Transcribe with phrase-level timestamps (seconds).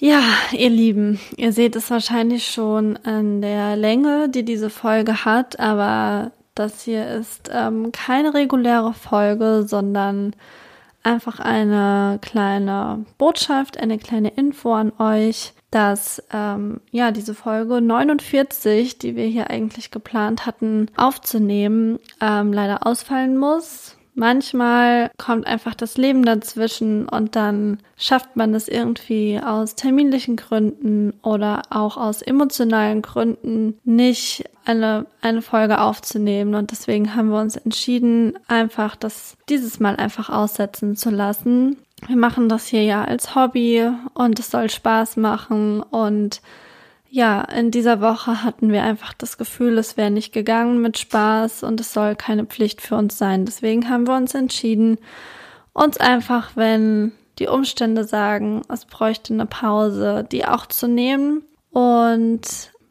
[0.00, 0.20] Ja,
[0.52, 6.32] ihr Lieben, ihr seht es wahrscheinlich schon an der Länge, die diese Folge hat, aber
[6.54, 10.36] das hier ist ähm, keine reguläre Folge, sondern
[11.02, 18.98] einfach eine kleine Botschaft, eine kleine Info an euch, dass ähm, ja diese Folge 49,
[18.98, 25.98] die wir hier eigentlich geplant hatten aufzunehmen, ähm, leider ausfallen muss Manchmal kommt einfach das
[25.98, 33.02] Leben dazwischen und dann schafft man es irgendwie aus terminlichen Gründen oder auch aus emotionalen
[33.02, 36.54] Gründen nicht eine, eine Folge aufzunehmen.
[36.54, 41.76] Und deswegen haben wir uns entschieden, einfach das dieses Mal einfach aussetzen zu lassen.
[42.06, 46.40] Wir machen das hier ja als Hobby und es soll Spaß machen und
[47.16, 51.62] ja, in dieser Woche hatten wir einfach das Gefühl, es wäre nicht gegangen mit Spaß
[51.62, 53.46] und es soll keine Pflicht für uns sein.
[53.46, 54.98] Deswegen haben wir uns entschieden,
[55.72, 62.42] uns einfach, wenn die Umstände sagen, es bräuchte eine Pause, die auch zu nehmen und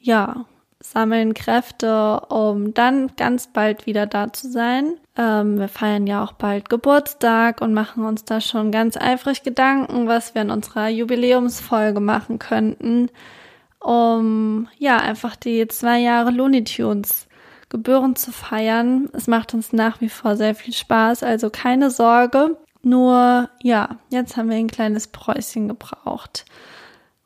[0.00, 0.46] ja,
[0.80, 4.94] sammeln Kräfte, um dann ganz bald wieder da zu sein.
[5.16, 10.08] Ähm, wir feiern ja auch bald Geburtstag und machen uns da schon ganz eifrig Gedanken,
[10.08, 13.10] was wir in unserer Jubiläumsfolge machen könnten
[13.80, 17.28] um ja einfach die zwei Jahre Looney Tunes
[17.68, 19.08] gebührend zu feiern.
[19.12, 22.56] Es macht uns nach wie vor sehr viel Spaß, also keine Sorge.
[22.82, 26.44] Nur ja, jetzt haben wir ein kleines Preußchen gebraucht.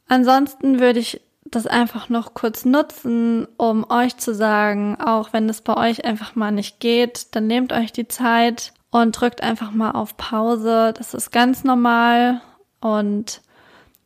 [0.09, 5.61] Ansonsten würde ich das einfach noch kurz nutzen, um euch zu sagen, auch wenn es
[5.61, 9.93] bei euch einfach mal nicht geht, dann nehmt euch die Zeit und drückt einfach mal
[9.93, 10.95] auf Pause.
[10.97, 12.41] Das ist ganz normal
[12.81, 13.43] und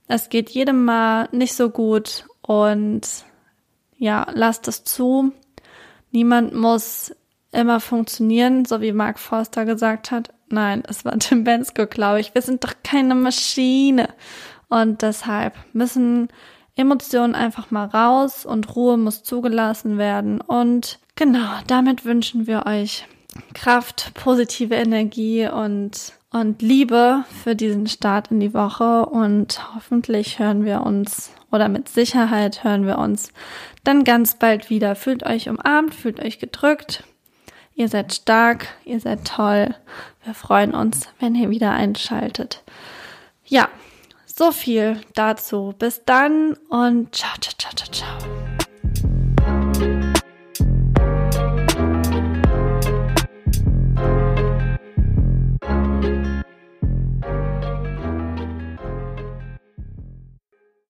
[0.09, 3.03] es geht jedem mal nicht so gut und
[3.99, 5.33] ja, lasst es zu.
[6.11, 7.15] Niemand muss
[7.53, 10.33] immer funktionieren, so wie Mark Forster gesagt hat.
[10.49, 12.35] Nein, es war Tim Bensko, glaube ich.
[12.35, 14.09] Wir sind doch keine Maschine.
[14.69, 16.29] Und deshalb müssen
[16.75, 20.41] Emotionen einfach mal raus und Ruhe muss zugelassen werden.
[20.41, 23.07] Und genau, damit wünschen wir euch
[23.55, 29.07] Kraft, positive Energie und, und Liebe für diesen Start in die Woche.
[29.07, 33.33] Und hoffentlich hören wir uns oder mit Sicherheit hören wir uns
[33.85, 34.97] dann ganz bald wieder.
[34.97, 37.05] Fühlt euch umarmt, fühlt euch gedrückt.
[37.75, 39.75] Ihr seid stark, ihr seid toll.
[40.25, 42.63] Wir freuen uns, wenn ihr wieder einschaltet.
[43.45, 43.69] Ja,
[44.25, 45.75] so viel dazu.
[45.79, 48.46] Bis dann und ciao, ciao, ciao, ciao, ciao.